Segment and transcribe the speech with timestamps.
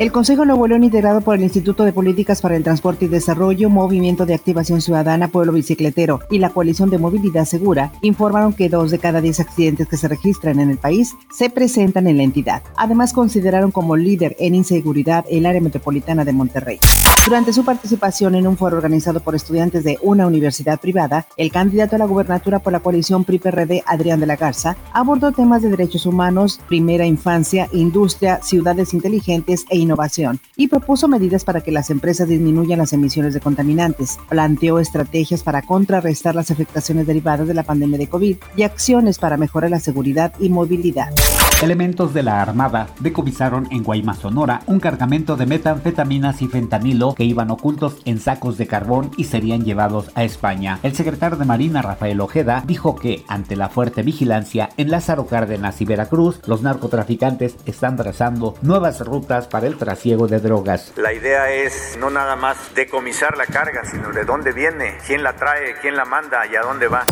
[0.00, 3.68] El Consejo Nuevo León, integrado por el Instituto de Políticas para el Transporte y Desarrollo,
[3.68, 8.90] Movimiento de Activación Ciudadana, Pueblo Bicicletero y la Coalición de Movilidad Segura, informaron que dos
[8.90, 12.62] de cada diez accidentes que se registran en el país se presentan en la entidad.
[12.78, 16.80] Además, consideraron como líder en inseguridad el área metropolitana de Monterrey.
[17.26, 21.96] Durante su participación en un foro organizado por estudiantes de una universidad privada, el candidato
[21.96, 26.06] a la gubernatura por la coalición PRI-PRD, Adrián de la Garza, abordó temas de derechos
[26.06, 29.89] humanos, primera infancia, industria, ciudades inteligentes e innovación
[30.56, 34.18] y propuso medidas para que las empresas disminuyan las emisiones de contaminantes.
[34.28, 39.36] Planteó estrategias para contrarrestar las afectaciones derivadas de la pandemia de COVID y acciones para
[39.36, 41.12] mejorar la seguridad y movilidad.
[41.62, 47.24] Elementos de la Armada decomisaron en Guaymas, Sonora, un cargamento de metanfetaminas y fentanilo que
[47.24, 50.78] iban ocultos en sacos de carbón y serían llevados a España.
[50.82, 55.82] El secretario de Marina, Rafael Ojeda, dijo que, ante la fuerte vigilancia en Lázaro Cárdenas
[55.82, 60.94] y Veracruz, los narcotraficantes están trazando nuevas rutas para el trasiego de drogas.
[60.96, 65.36] La idea es no nada más decomisar la carga, sino de dónde viene, quién la
[65.36, 67.04] trae, quién la manda y a dónde va.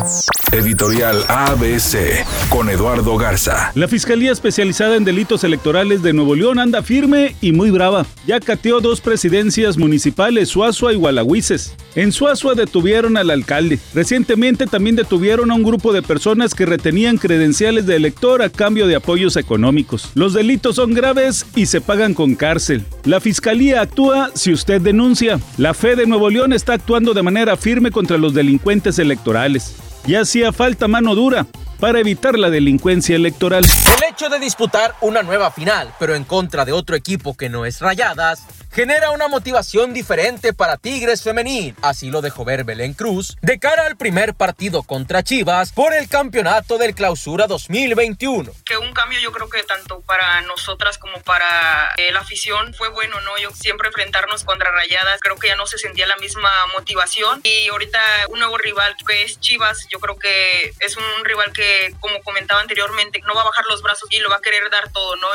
[0.51, 3.71] Editorial ABC con Eduardo Garza.
[3.75, 8.07] La Fiscalía Especializada en Delitos Electorales de Nuevo León anda firme y muy brava.
[8.25, 11.75] Ya cateó dos presidencias municipales, Suazua y Gualahuises.
[11.93, 13.77] En Suazua detuvieron al alcalde.
[13.93, 18.87] Recientemente también detuvieron a un grupo de personas que retenían credenciales de elector a cambio
[18.87, 20.09] de apoyos económicos.
[20.15, 22.83] Los delitos son graves y se pagan con cárcel.
[23.03, 25.39] La Fiscalía actúa si usted denuncia.
[25.59, 30.15] La fe de Nuevo León está actuando de manera firme contra los delincuentes electorales y
[30.15, 31.45] hacía falta mano dura
[31.79, 33.65] para evitar la delincuencia electoral.
[33.65, 37.65] El hecho de disputar una nueva final, pero en contra de otro equipo que no
[37.65, 38.43] es Rayadas,
[38.79, 41.75] genera una motivación diferente para Tigres Femenil.
[41.81, 46.07] Así lo dejó ver Belén Cruz de cara al primer partido contra Chivas por el
[46.07, 48.53] campeonato del Clausura 2021.
[48.65, 52.87] Que un cambio yo creo que tanto para nosotras como para eh, la afición fue
[52.87, 53.37] bueno, ¿no?
[53.37, 57.67] Yo siempre enfrentarnos contra Rayadas, creo que ya no se sentía la misma motivación y
[57.67, 62.23] ahorita un nuevo rival que es Chivas, yo creo que es un rival que, como
[62.23, 65.17] comentaba anteriormente, no va a bajar los brazos y lo va a querer dar todo,
[65.17, 65.27] ¿no?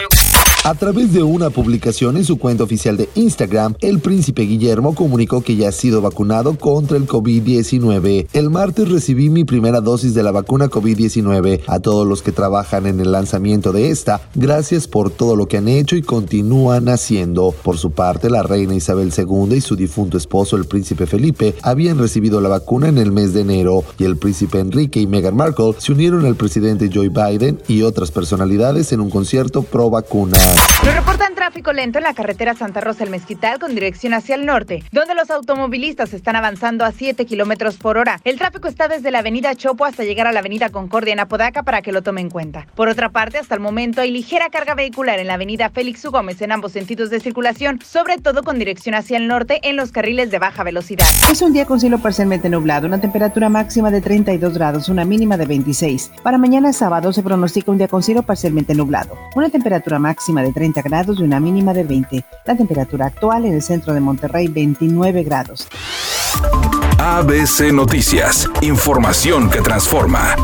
[0.67, 5.43] A través de una publicación en su cuenta oficial de Instagram, el príncipe Guillermo comunicó
[5.43, 8.29] que ya ha sido vacunado contra el COVID-19.
[8.33, 11.61] El martes recibí mi primera dosis de la vacuna COVID-19.
[11.67, 15.59] A todos los que trabajan en el lanzamiento de esta, gracias por todo lo que
[15.59, 17.55] han hecho y continúan haciendo.
[17.63, 21.99] Por su parte, la reina Isabel II y su difunto esposo, el príncipe Felipe, habían
[21.99, 25.75] recibido la vacuna en el mes de enero y el príncipe Enrique y Meghan Markle
[25.77, 30.34] se unieron al presidente Joe Biden y otras personalidades en un concierto pro vacuna.
[30.85, 34.45] Nos reportan tráfico lento en la carretera Santa Rosa El Mezquital con dirección hacia el
[34.45, 38.21] norte, donde los automovilistas están avanzando a 7 kilómetros por hora.
[38.25, 41.63] El tráfico está desde la avenida Chopo hasta llegar a la avenida Concordia en Apodaca
[41.63, 42.67] para que lo tome en cuenta.
[42.75, 46.11] Por otra parte, hasta el momento hay ligera carga vehicular en la avenida Félix U.
[46.11, 49.91] Gómez en ambos sentidos de circulación, sobre todo con dirección hacia el norte en los
[49.91, 51.07] carriles de baja velocidad.
[51.31, 55.37] Es un día con cielo parcialmente nublado, una temperatura máxima de 32 grados, una mínima
[55.37, 56.11] de 26.
[56.23, 60.53] Para mañana sábado se pronostica un día con cielo parcialmente nublado, una temperatura máxima de
[60.53, 62.25] 30 grados y una mínima de 20.
[62.47, 65.69] La temperatura actual en el centro de Monterrey 29 grados.
[66.99, 70.35] ABC Noticias, información que transforma.